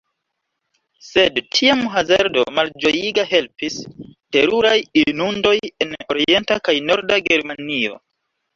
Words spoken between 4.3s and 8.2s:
teruraj inundoj en orienta kaj norda Germanio.